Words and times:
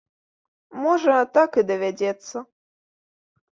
Можа, 0.85 1.13
так 1.37 1.61
і 1.63 1.65
давядзецца. 1.73 2.37